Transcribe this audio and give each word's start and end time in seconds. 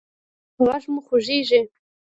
غاښ 0.65 0.83
مو 0.93 0.99
خوځیږي؟ 1.07 1.61